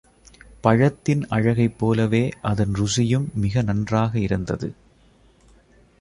[0.61, 4.73] பழத்தின் அழகைப் போலவே அதன் ருசியும் மிக நன்றாக இருந்தது.